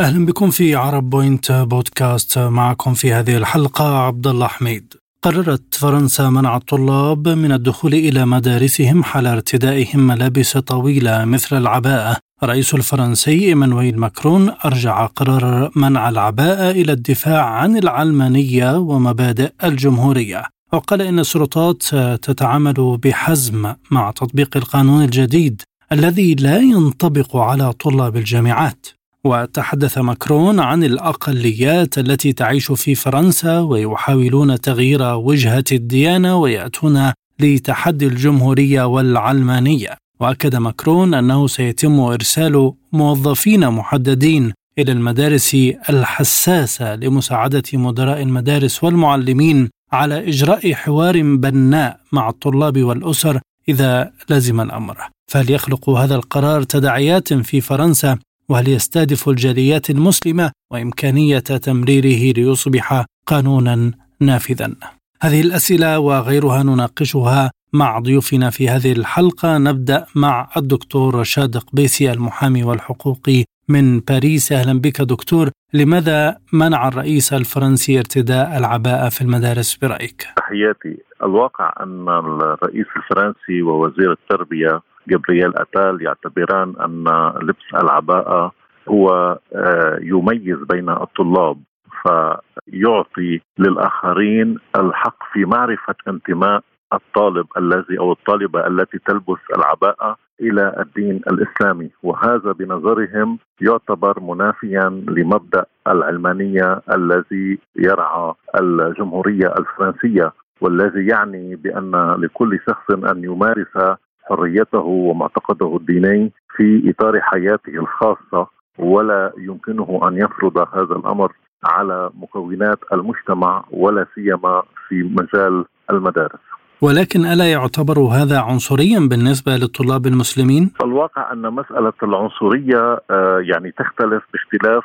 [0.00, 4.94] أهلا بكم في عرب بوينت بودكاست معكم في هذه الحلقة عبد الله حميد.
[5.22, 12.16] قررت فرنسا منع الطلاب من الدخول إلى مدارسهم حال ارتدائهم ملابس طويلة مثل العباءة.
[12.42, 20.44] الرئيس الفرنسي إيمانويل ماكرون أرجع قرار منع العباءة إلى الدفاع عن العلمانية ومبادئ الجمهورية.
[20.72, 21.82] وقال إن السلطات
[22.22, 28.86] تتعامل بحزم مع تطبيق القانون الجديد الذي لا ينطبق على طلاب الجامعات.
[29.24, 38.82] وتحدث ماكرون عن الأقليات التي تعيش في فرنسا ويحاولون تغيير وجهة الديانة ويأتون لتحدي الجمهورية
[38.82, 39.96] والعلمانية.
[40.20, 45.56] وأكد ماكرون أنه سيتم إرسال موظفين محددين إلى المدارس
[45.88, 54.96] الحساسة لمساعدة مدراء المدارس والمعلمين على إجراء حوار بناء مع الطلاب والأسر إذا لزم الأمر.
[55.30, 63.92] فهل يخلق هذا القرار تداعيات في فرنسا وهل يستهدف الجاليات المسلمة وإمكانية تمريره ليصبح قانونا
[64.20, 64.74] نافذا؟
[65.22, 69.58] هذه الأسئلة وغيرها نناقشها مع ضيوفنا في هذه الحلقة.
[69.58, 74.52] نبدأ مع الدكتور رشاد قبيسي المحامي والحقوقي من باريس.
[74.52, 75.50] أهلا بك دكتور.
[75.74, 81.02] لماذا منع الرئيس الفرنسي ارتداء العباءة في المدارس برأيك؟ تحياتي.
[81.22, 87.04] الواقع أن الرئيس الفرنسي ووزير التربية جبريل أتال يعتبران أن
[87.42, 88.52] لبس العباءة
[88.88, 91.56] هو آه، يميز بين الطلاب
[92.02, 101.20] فيعطي للآخرين الحق في معرفة انتماء الطالب الذي أو الطالبة التي تلبس العباءة إلى الدين
[101.30, 101.90] الإسلامي.
[102.02, 112.90] وهذا بنظرهم يعتبر منافيا لمبدأ العلمانية الذي يرعى الجمهورية الفرنسية والذي يعني بأن لكل شخص
[112.90, 113.96] أن يمارس
[114.28, 118.46] حريته ومعتقده الديني في إطار حياته الخاصة
[118.78, 121.32] ولا يمكنه أن يفرض هذا الأمر
[121.64, 126.40] على مكونات المجتمع ولا سيما في مجال المدارس.
[126.82, 134.22] ولكن ألا يعتبر هذا عنصريا بالنسبة للطلاب المسلمين؟ الواقع أن مسألة العنصرية آه، يعني تختلف
[134.32, 134.84] باختلاف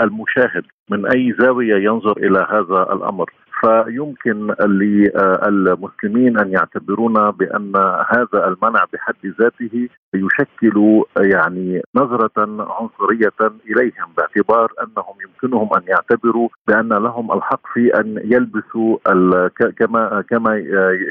[0.00, 3.30] المشاهد من أي زاوية ينظر إلى هذا الأمر.
[3.60, 7.76] فيمكن للمسلمين أن يعتبرون بأن
[8.08, 12.30] هذا المنع بحد ذاته يشكل يعني نظرة
[12.80, 13.32] عنصرية
[13.70, 18.98] إليهم باعتبار أنهم يمكنهم أن يعتبروا بأن لهم الحق في أن يلبسوا
[19.78, 20.56] كما كما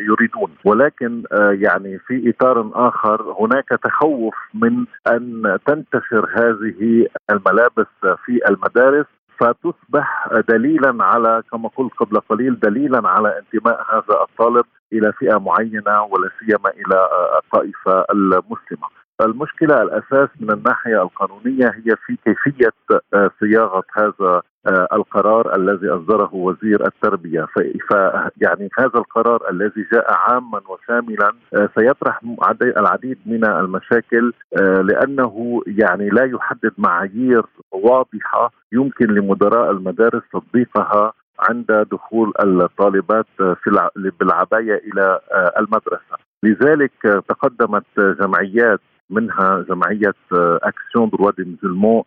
[0.08, 0.52] يريدون.
[0.66, 7.88] ولكن يعني في إطار آخر هناك تخوف من أن تنتشر هذه الملابس
[8.26, 9.06] في المدارس
[9.40, 16.04] فتصبح دليلا على كما قلت قبل قليل دليلا على انتماء هذا الطالب إلى فئة معينة
[16.04, 18.99] ولا سيما إلى الطائفة المسلمة.
[19.22, 22.72] المشكلة الأساس من الناحية القانونية هي في كيفية
[23.40, 27.46] صياغة هذا آه، القرار الذي أصدره وزير التربية.
[27.88, 32.22] فيعني هذا القرار الذي جاء عاما وشاملا آه، سيطرح
[32.62, 41.88] العديد من المشاكل آه، لأنه يعني لا يحدد معايير واضحة يمكن لمدراء المدارس تطبيقها عند
[41.91, 45.19] دخول الطالبات في بالعباية إلى
[45.59, 46.18] المدرسة.
[46.44, 48.79] لذلك تقدمت جمعيات
[49.09, 50.14] منها جمعية
[50.64, 51.58] أكسيون دروا دي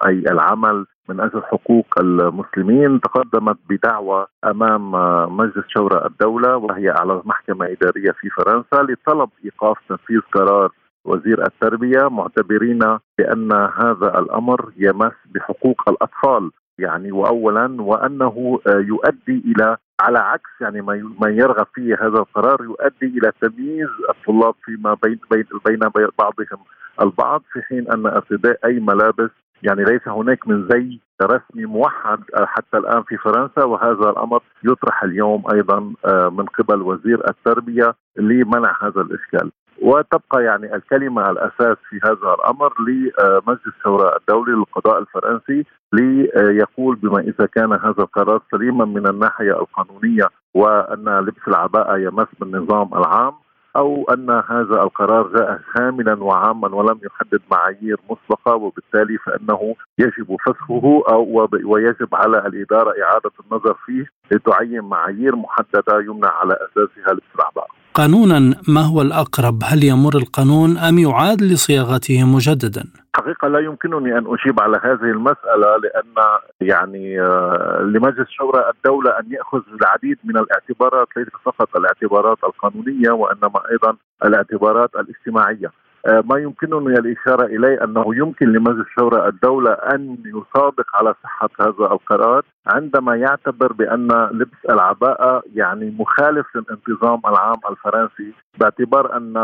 [0.06, 4.90] أي العمل من أجل حقوق المسلمين تقدمت بدعوى أمام
[5.36, 10.72] مجلس شورى الدولة وهي على محكمة إدارية في فرنسا لطلب إيقاف تنفيذ قرار
[11.04, 12.08] وزير التربية.
[12.08, 12.78] معتبرين
[13.19, 20.80] بأن هذا الأمر يمس بحقوق الأطفال يعني واولا وأنه يؤدي إلى على عكس يعني
[21.20, 26.64] ما يرغب فيه هذا القرار يؤدي إلى تمييز الطلاب فيما بين بين بين بعضهم.
[27.03, 29.30] البعض في حين أن ارتداء أي ملابس
[29.62, 35.44] يعني ليس هناك من زي رسمي موحد حتى الآن في فرنسا وهذا الأمر يطرح اليوم
[35.54, 39.50] أيضا آه، من قبل وزير التربية لمنع هذا الإشكال.
[39.82, 47.46] وتبقى يعني الكلمة الأساس في هذا الأمر لمجلس الشورى الدولي للقضاء الفرنسي ليقول بما إذا
[47.46, 50.25] كان هذا القرار سليما من الناحية القانونية
[50.55, 53.32] وأن لبس العباءة يمس بالنظام العام
[53.76, 61.02] أو أن هذا القرار جاء شاملا وعاما ولم يحدد معايير مسبقه وبالتالي فإنه يجب فسخه
[61.08, 67.66] أو ويجب على الإدارة إعادة النظر فيه لتعين معايير محددة يمنع على أساسها الاسترعباء.
[67.94, 72.84] قانونا ما هو الأقرب؟ هل يمر القانون أم يعاد لصياغته مجددا؟
[73.17, 76.14] حقيقة لا يمكنني أن أجيب على هذه المسألة لأن
[76.61, 83.70] يعني آه، لمجلس شورى الدولة أن يأخذ العديد من الاعتبارات ليس فقط الاعتبارات القانونية وإنما
[83.70, 85.67] أيضا الاعتبارات الاجتماعية.
[85.67, 91.93] آه، ما يمكنني الإشارة إليه أنه يمكن لمجلس الشورى الدولة أن يصادق على صحة هذا
[91.93, 99.34] القرار عندما يعتبر بأن لبس العباءة يعني مخالف للانتظام العام الفرنسي باعتبار أن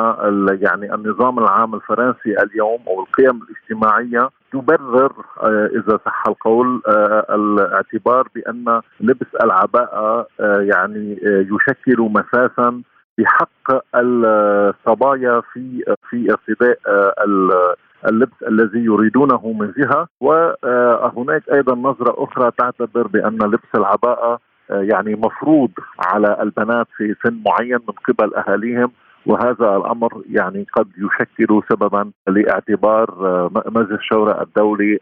[0.63, 5.13] يعني النظام العام الفرنسي اليوم أو القيم الاجتماعية تبرر
[5.43, 12.83] آه، إذا صح القول آه، الاعتبار بأن لبس العباءة يعني يشكل مساسا
[13.19, 16.79] بحق الصبايا في في ارتداء
[18.09, 20.07] اللبس الذي يريدونه من جهة.
[20.21, 27.79] وهناك أيضا نظرة أخرى تعتبر بأن لبس العباءة يعني مفروض على البنات في سن معين
[27.89, 28.91] من قبل أهاليهم.
[29.27, 33.09] وهذا الأمر يعني قد يشكل سببا لاعتبار
[33.67, 34.99] مجلس الشورى الدولي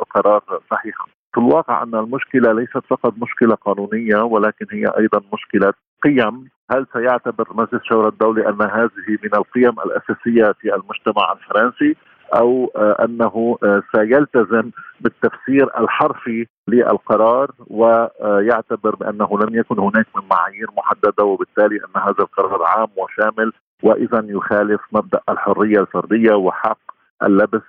[0.00, 1.04] القرار صحيحا.
[1.34, 5.72] في الواقع أن المشكلة ليست فقط مشكلة قانونية ولكن هي أيضا مشكلة
[6.04, 6.48] قيم.
[6.72, 11.96] هل سيعتبر مجلس الشورى الدولي أن هذه من القيم الأساسية في المجتمع الفرنسي
[12.34, 14.70] أو آه، أنه آه، سيلتزم
[15.00, 22.62] بالتفسير الحرفي للقرار ويعتبر بأنه لم يكن هناك من معايير محددة وبالتالي أن هذا القرار
[22.62, 23.52] عام وشامل
[23.82, 26.78] وإذا يخالف مبدأ الحرية الفردية وحق
[27.22, 27.62] اللبس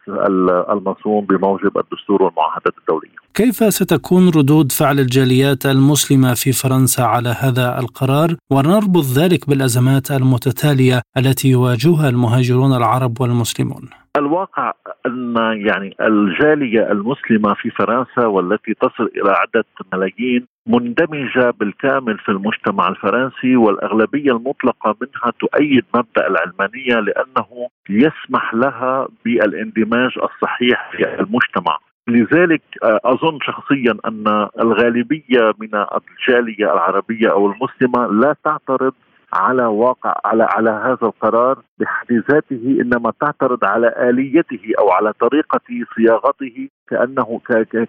[0.70, 3.22] المصون بموجب الدستور والمعاهدات الدولية.
[3.34, 11.02] كيف ستكون ردود فعل الجاليات المسلمة في فرنسا على هذا القرار ونربط ذلك بالأزمات المتتالية
[11.18, 14.74] التي يواجهها المهاجرون العرب والمسلمون؟ الواقع
[15.06, 15.36] أن
[15.68, 23.56] يعني الجالية المسلمة في فرنسا والتي تصل إلى عدد ملايين مندمجة بالكامل في المجتمع الفرنسي
[23.56, 31.78] والأغلبية المطلقة منها تؤيد مبدأ العلمانية لأنه يسمح لها بالاندماج الصحيح في المجتمع.
[32.08, 38.94] لذلك آه، أظن شخصيا أن الغالبية من الجالية العربية أو المسلمة لا تعترض
[39.34, 45.86] على واقع على على هذا القرار بحد ذاته إنما تعترض على آليته أو على طريقة
[45.96, 47.42] صياغته كأنه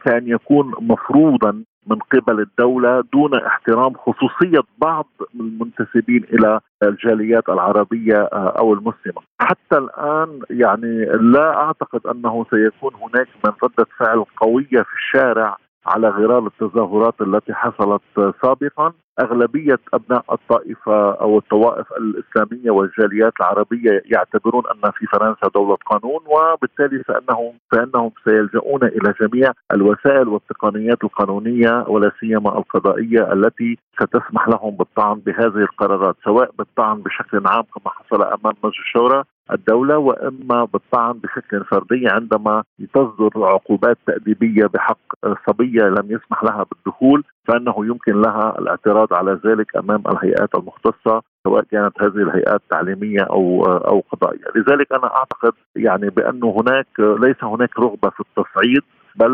[0.04, 8.54] كأن يكون مفروضا من قبل الدولة دون احترام خصوصية بعض المنتسبين إلى الجاليات العربية آه،
[8.58, 9.22] أو المسلمة.
[9.40, 15.56] حتى الآن يعني لا أعتقد أنه سيكون هناك من ردة فعل قوية في الشارع
[15.86, 18.02] على غرار التظاهرات التي حصلت
[18.42, 18.92] سابقا.
[19.20, 27.03] أغلبية أبناء الطائفة أو الطوائف الإسلامية والجاليات العربية يعتبرون أن في فرنسا دولة قانون وبالتالي
[27.05, 35.19] فإنهم فإنهم سيلجؤون إلى جميع الوسائل والتقنيات القانونية ولا سيما القضائية التي ستسمح لهم بالطعن
[35.19, 41.64] بهذه القرارات سواء بالطعن بشكل عام كما حصل أمام مجلس الشورى الدولة وإما بالطعن بشكل
[41.64, 42.62] فردي عندما
[42.94, 44.99] تصدر عقوبات تأديبية بحق
[45.47, 51.64] صبية لم يسمح لها بالدخول فإنه يمكن لها الاعتراض على ذلك أمام الهيئات المختصة سواء
[51.70, 57.78] كانت هذه الهيئات تعليمية أو أو قضائية، لذلك أنا أعتقد يعني بأنه هناك ليس هناك
[57.78, 58.82] رغبة في التصعيد
[59.16, 59.32] بل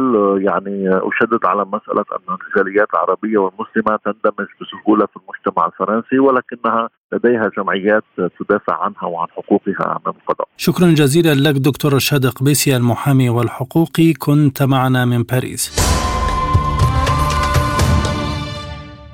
[0.49, 7.51] يعني أشدد على مسألة أن الجاليات العربية والمسلمة تندمج بسهولة في المجتمع الفرنسي ولكنها لديها
[7.57, 10.49] جمعيات تدافع عنها وعن حقوقها أمام القضاء.
[10.57, 16.08] شكرا جزيلا لك دكتور رشاد قبيسي المحامي والحقوقي كنت معنا من باريس.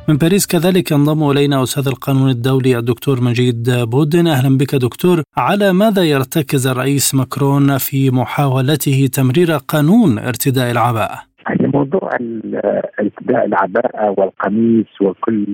[0.08, 4.26] من باريس كذلك ينضم إلينا أستاذ القانون الدولي الدكتور مجيد بودن.
[4.26, 5.22] أهلا بك دكتور.
[5.36, 12.10] على ماذا يرتكز الرئيس ماكرون في محاولته تمرير قانون ارتداء العباءة؟ يعني موضوع
[13.00, 15.46] ارتداء العباءة والقميص وكل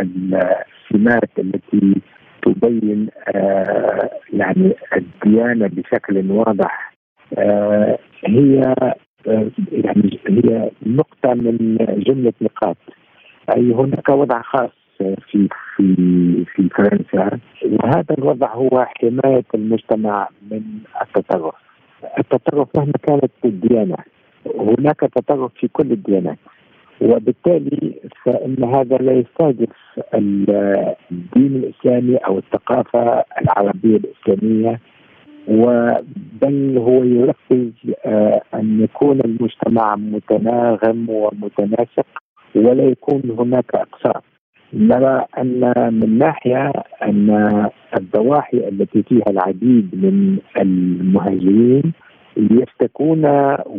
[0.00, 2.00] السمات التي
[2.42, 6.94] تبين آه، يعني الديانة بشكل واضح
[7.38, 8.74] آه، هي
[9.26, 11.76] آه، يعني هي نقطة من
[12.06, 12.76] جملة نقاط.
[13.56, 15.94] أي هناك وضع خاص في في
[16.54, 20.62] في فرنسا وهذا الوضع هو حمايه المجتمع من
[21.02, 21.54] التطرف.
[22.18, 23.96] التطرف مهما كانت الديانة
[24.58, 26.38] هناك تطرف في كل الديانات
[27.00, 29.76] وبالتالي فإن هذا لا يستهدف
[30.14, 34.80] الدين الإسلامي أو الثقافة العربية الإسلامية
[36.42, 37.70] بل هو يركز
[38.06, 42.06] آه، أن يكون المجتمع متناغم ومتناسق
[42.56, 44.24] ولا يكون هناك اقساط
[44.72, 47.30] نرى أن من ناحية أن
[47.98, 51.92] الضواحي التي فيها العديد من المهاجرين
[52.36, 53.24] يشتكون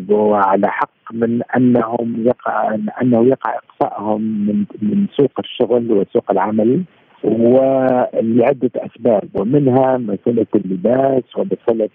[0.09, 6.83] وعلى حق من أنهم يقع أنه يقع إقصائهم من من سوق الشغل وسوق العمل
[7.23, 11.89] ولعدة أسباب ومنها مسألة اللباس ومسألة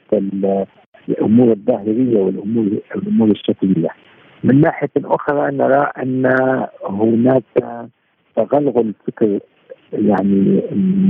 [1.08, 3.88] الأمور الظاهرية والامور الأمور الشكلية.
[4.44, 6.26] من ناحية أخرى نرى أن
[6.90, 7.42] هناك
[8.36, 9.38] تغلغل فكر
[9.92, 10.62] يعني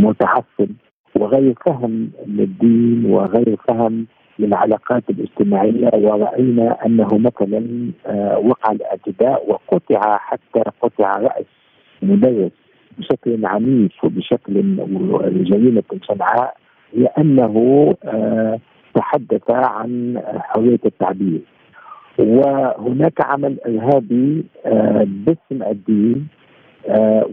[0.02, 0.68] متعصب
[1.16, 4.06] وغير فهم للدين وغير فهم
[4.38, 5.90] للعلاقات الاجتماعية.
[5.94, 11.46] ورأينا أنه مثلا آه، وقع الاعتداء وقطع حتى قطع رأس
[12.02, 12.52] مدرس
[12.98, 14.76] بشكل عنيف وبشكل
[15.44, 16.56] جريمه شنعاء
[16.92, 17.54] لأنه
[18.04, 18.58] آه،
[18.94, 21.40] تحدث عن حرية التعبير.
[22.18, 26.28] وهناك عمل إرهابي آه، باسم الدين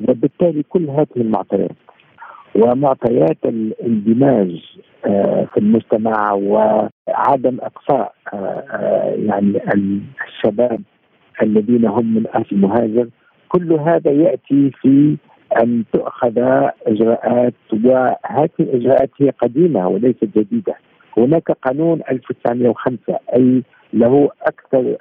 [0.10, 1.72] وبالتالي كل هذه المعطيات
[2.56, 9.62] ومعطيات الاندماج آه، في المجتمع وعدم إقصاء آه، آه، يعني
[10.28, 10.82] الشباب
[11.42, 13.08] الذين هم من أهل المهاجر
[13.50, 15.18] كل هذا يأتي في
[15.64, 16.38] أن تؤخذ
[16.88, 20.76] إجراءات وهذه الإجراءات هي قديمة وليست جديدة.
[21.18, 23.64] هناك قانون 1905 أي
[23.94, 24.96] له أكثر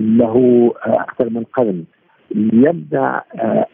[0.00, 0.36] له
[0.82, 1.84] أكثر من قرن.
[2.34, 3.22] يمنع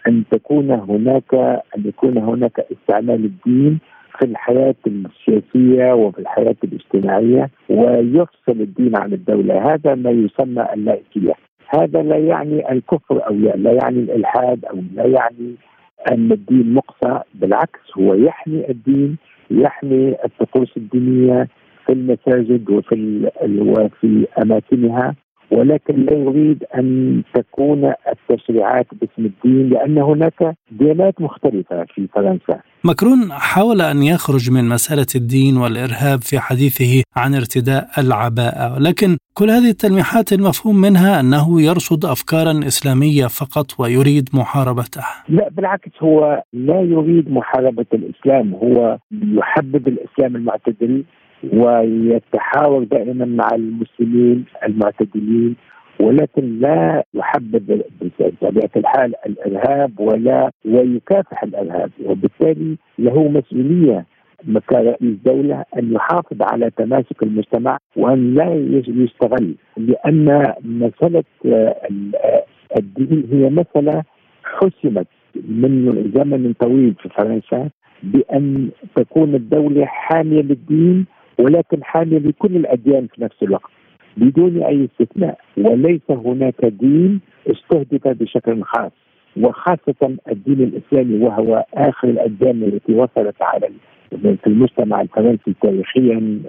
[0.08, 1.34] أن تكون هناك
[1.76, 3.78] أن يكون هناك استعمال الدين
[4.18, 9.74] في الحياة السياسية وفي الحياة الاجتماعية ويفصل الدين عن الدولة.
[9.74, 11.32] هذا ما يسمى اللائكية.
[11.68, 15.54] هذا لا يعني الكفر أو لا يعني الإلحاد أو لا يعني
[16.10, 17.20] أن الدين مقصى.
[17.34, 19.16] بالعكس هو يحمي الدين
[19.50, 21.48] يحمي الطقوس الدينية
[21.88, 23.30] في المساجد وفي
[23.60, 25.14] وفي أماكنها
[25.50, 32.60] ولكن لا يريد أن تكون التشريعات باسم الدين لأن هناك ديانات مختلفة في فرنسا.
[32.84, 39.50] ماكرون حاول أن يخرج من مسألة الدين والإرهاب في حديثه عن ارتداء العباءة، لكن كل
[39.50, 45.02] هذه التلميحات المفهوم منها أنه يرصد افكارا إسلامية فقط ويريد محاربته.
[45.28, 51.04] لا بالعكس هو لا يريد محاربة الإسلام، هو يحبب الإسلام المعتدل
[51.52, 55.56] ويتحاور دائما مع المسلمين المعتدلين
[56.00, 64.04] ولكن لا يحبب بطبيعة الحال الإرهاب ولا ويكافح الإرهاب وبالتالي له مسؤولية
[64.68, 68.54] كرئيس دولة أن يحافظ على تماسك المجتمع وأن لا
[68.88, 71.24] يستغل لأن مسألة
[72.78, 74.02] الدين هي مسألة
[74.44, 77.68] حسمت من زمن طويل في فرنسا
[78.02, 81.06] بأن تكون الدولة حامية للدين
[81.38, 83.70] ولكن حامية لكل الأديان في نفس الوقت
[84.16, 85.38] بدون أي استثناء.
[85.56, 88.92] وليس هناك دين استهدف بشكل خاص
[89.36, 93.70] وخاصة الدين الإسلامي وهو آخر الأديان التي وصلت على
[94.10, 96.40] في المجتمع الفرنسي تاريخيا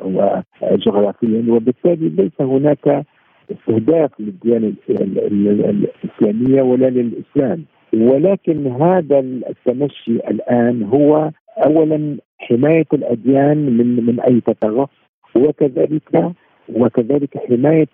[0.61, 1.43] وجغرافيا.
[1.49, 3.05] وبالتالي ليس هناك
[3.51, 7.63] استهداف للديانة الإسلامية ولا للإسلام.
[7.93, 14.89] ولكن هذا التمشي الآن هو أولا حماية الأديان من من أي تطرف
[15.35, 16.31] وكذلك
[16.75, 17.87] وكذلك حماية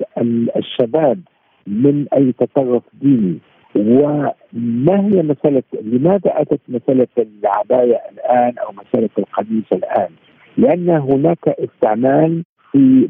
[0.57, 1.19] الشباب
[1.67, 3.37] من أي تطرف ديني.
[3.75, 10.09] وما هي مسألة لماذا أتت مسألة العباية الآن أو مسألة القميص الآن؟
[10.57, 13.07] لأن هناك استعمال في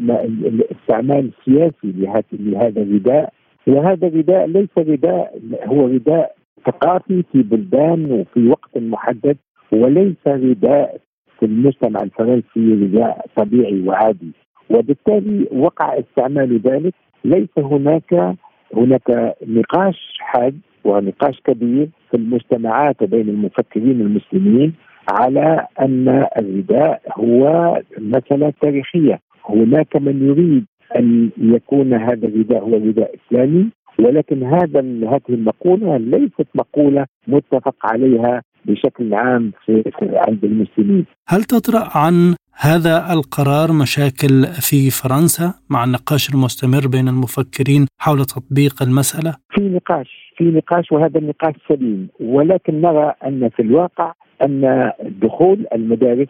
[0.71, 3.33] استعمال سياسي لهذا الرداء.
[3.67, 6.34] وهذا الرداء ليس رداء هو رداء
[6.65, 9.37] ثقافي في بلدان وفي وقت محدد
[9.71, 10.97] وليس رداء
[11.39, 14.31] في المجتمع الفرنسي رداء طبيعي وعادي.
[14.69, 16.93] وبالتالي وقع استعمال ذلك.
[17.25, 18.35] ليس هناك
[18.75, 24.73] هناك نقاش حاد ونقاش كبير في المجتمعات بين المفكرين المسلمين
[25.11, 29.19] على أن الرداء هو مسألة تاريخية.
[29.49, 30.65] هناك من يريد
[30.99, 33.69] أن يكون هذا الرداء هو رداء إسلامي.
[33.99, 39.83] ولكن هذا هذه المقولة ليست مقولة متفق عليها بشكل عام في,
[40.27, 41.05] عند المسلمين.
[41.27, 48.83] هل تطرأ عن هذا القرار مشاكل في فرنسا مع النقاش المستمر بين المفكرين حول تطبيق
[48.83, 54.13] المسألة؟ في نقاش في نقاش وهذا النقاش سليم ولكن نرى أن في الواقع
[54.45, 56.27] أن دخول المدارس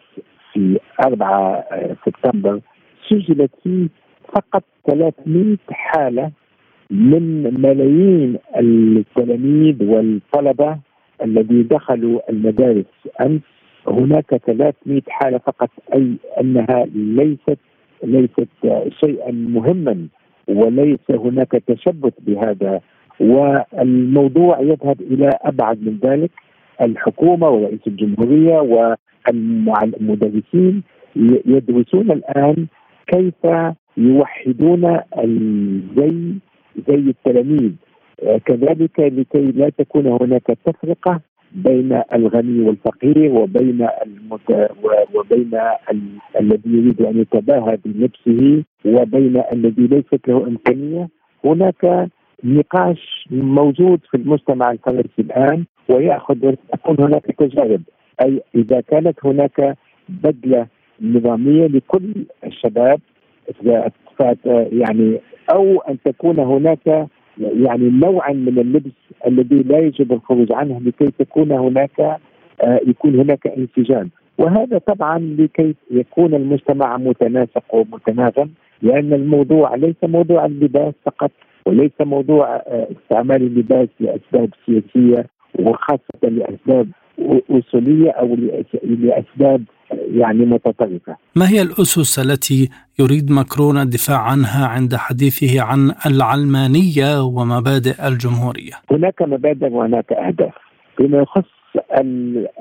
[0.52, 1.64] في 4
[2.06, 2.60] سبتمبر
[3.08, 3.88] سجلت فيه
[4.34, 6.30] فقط 300 حالة
[6.90, 10.78] من ملايين التلاميذ والطلبة
[11.24, 12.84] الذي دخلوا المدارس
[13.20, 13.40] أمس
[13.88, 17.58] هناك 300 حالة فقط أي أنها ليست
[18.04, 18.48] ليست
[19.00, 20.06] شيئا مهما
[20.48, 22.80] وليس هناك تشبث بهذا.
[23.20, 26.30] والموضوع يذهب إلى أبعد من ذلك.
[26.80, 28.58] الحكومة ورئيس الجمهورية
[29.30, 30.82] والمدرسين
[31.46, 32.66] يدرسون الآن
[33.06, 33.46] كيف
[33.96, 36.34] يوحدون الزي
[36.88, 37.72] زي التلاميذ.
[38.44, 41.20] كذلك لكي لا تكون هناك تفرقة
[41.52, 44.70] بين الغني والفقير وبين المت...
[45.14, 45.54] وبين
[45.90, 46.00] ال...
[46.40, 51.08] الذي يريد أن يتباهى بنفسه وبين الذي ليست له إمكانية.
[51.44, 52.08] هناك
[52.44, 57.82] نقاش موجود في المجتمع الفرنسي الآن وياخذ تكون هناك تجارب.
[58.24, 59.76] أي إذا كانت هناك
[60.08, 60.66] بدلة
[61.00, 62.12] نظامية لكل
[62.46, 63.00] الشباب
[64.72, 65.20] يعني
[65.52, 67.08] أو أن تكون هناك
[67.38, 68.92] يعني نوعا من اللبس
[69.26, 74.10] الذي لا يجب الخروج عنه لكي تكون هناك آه، يكون هناك انسجام.
[74.38, 78.50] وهذا طبعا لكي يكون المجتمع متناسق ومتناغم
[78.82, 81.30] لأن الموضوع ليس موضوع اللباس فقط
[81.66, 85.26] وليس موضوع آه، استعمال اللباس لأسباب سياسية
[85.58, 86.88] وخاصة لأسباب
[87.50, 88.36] أصولية أو
[88.82, 91.16] لأسباب يعني متطرفة.
[91.36, 99.22] ما هي الأسس التي يريد ماكرون الدفاع عنها عند حديثه عن العلمانية ومبادئ الجمهورية؟ هناك
[99.22, 100.54] مبادئ وهناك أهداف.
[100.96, 101.50] فيما يخص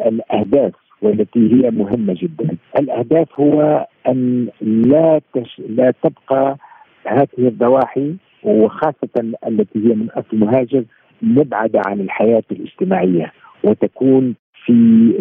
[0.05, 5.62] الأهداف والتي هي مهمة جدا، الأهداف هو أن لا تش...
[5.70, 6.58] لا تبقى
[7.08, 10.84] هذه الضواحي وخاصة التي هي من أصل مهاجر
[11.22, 13.32] مبعدة عن الحياة الاجتماعية
[13.63, 15.12] وتكون في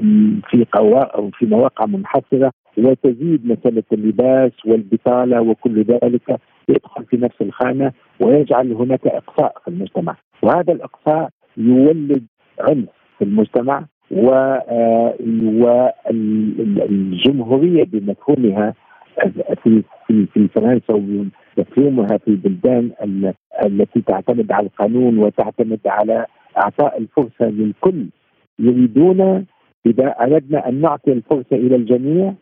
[0.50, 0.66] في
[1.14, 8.72] أو في مواقع منحصرة وتزيد مسألة اللباس والبطالة وكل ذلك يدخل في نفس الخانة ويجعل
[8.72, 10.16] هناك إقصاء في المجتمع.
[10.42, 12.26] وهذا الإقصاء يولد
[12.60, 15.14] عنف في المجتمع آه،
[16.10, 18.74] والجمهورية بمفهومها
[19.62, 22.90] في في في فرنسا ومفهومها في البلدان
[23.64, 26.26] التي تعتمد على القانون وتعتمد على
[26.58, 28.06] أعطاء الفرصة للكل
[28.58, 29.46] يريدون
[29.86, 32.34] إذا أردنا أن نعطي الفرصة إلى الجميع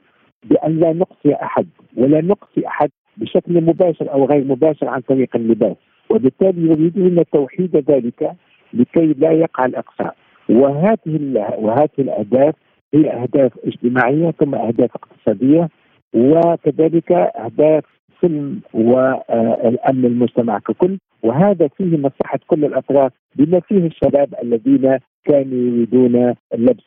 [0.44, 1.66] بأن لا نقصي أحد
[1.96, 5.76] ولا نقصي أحد بشكل مباشر أو غير مباشر عن طريق اللباس.
[6.10, 8.32] وبالتالي يريدون توحيد ذلك
[8.74, 10.16] لكي لا يقع الاقصاء
[10.48, 12.54] وهذه وهذه الأهداف
[12.94, 15.68] هي أهداف اجتماعية ثم أهداف اقتصادية
[16.14, 17.84] وكذلك أهداف
[18.22, 26.34] سلم والأمن المجتمع ككل وهذا فيه مصلحة كل الأطراف بما فيه الشباب الذين كانوا يريدون
[26.54, 26.84] لبس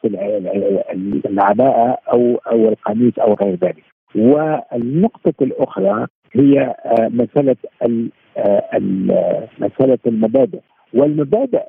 [1.25, 3.83] العباءة أو أو القميص أو غير ذلك.
[4.15, 7.55] والنقطة الأخرى هي مسألة
[9.59, 10.59] مسألة المبادئ
[10.93, 11.61] والمبادئ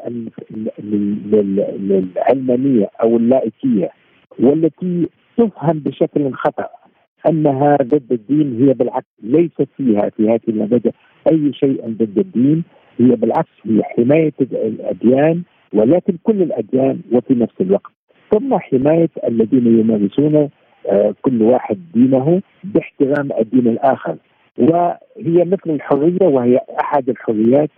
[1.88, 3.90] العلمانية أو اللائكية
[4.40, 6.68] والتي تفهم بشكل خطأ
[7.28, 10.90] أنها ضد الدين هي بالعكس ليست فيها في هذه المبادئ
[11.32, 12.64] أي شيء ضد الدين
[12.98, 15.42] هي بالعكس هي حماية الأديان
[15.74, 17.92] ولكن كل الأديان وفي نفس الوقت.
[18.30, 20.48] ثم حماية الذين يمارسون
[20.88, 24.16] آه، كل واحد دينه باحترام الدين الآخر.
[24.58, 27.70] وهي مثل الحرية وهي أحد الحريات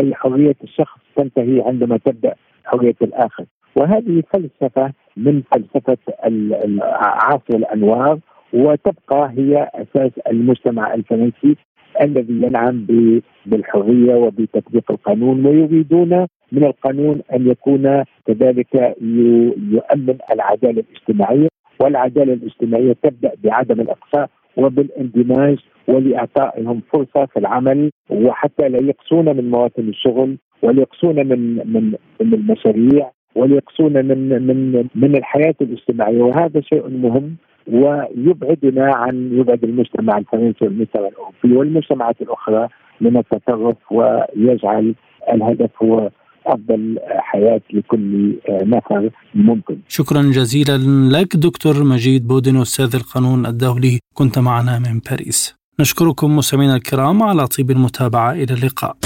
[0.00, 3.44] أي حرية الشخص تنتهي عندما تبدأ حرية الآخر.
[3.76, 5.96] وهذه فلسفة من فلسفة
[7.02, 8.18] عصر الأنوار
[8.52, 11.56] وتبقى هي أساس المجتمع الفرنسي
[12.02, 12.86] الذي ينعم
[13.46, 18.96] بالحرية وبتطبيق القانون ويريدون من القانون أن يكون كذلك
[19.70, 21.48] يؤمن العدالة الاجتماعية.
[21.80, 29.88] والعدالة الاجتماعية تبدأ بعدم الإقصاء وبالاندماج ولإعطائهم فرصة في العمل وحتى لا يقصون من مواسم
[29.88, 36.22] الشغل وليقصون من من من المشاريع وليقصون من من من الحياة الاجتماعية.
[36.22, 37.36] وهذا شيء مهم
[37.72, 42.68] ويبعدنا عن يبعد المجتمع الفرنسي والمجتمع الأوروبي والمجتمعات الأخرى
[43.00, 44.94] من التطرف ويجعل
[45.32, 46.10] الهدف هو
[46.46, 49.78] أفضل حياة لكل نفر ممكن.
[49.88, 50.76] شكرا جزيلا
[51.12, 55.56] لك دكتور مجيد بودن أستاذ القانون الدولي كنت معنا من باريس.
[55.80, 58.96] نشكركم مستمعينا الكرام على طيب المتابعة إلى اللقاء.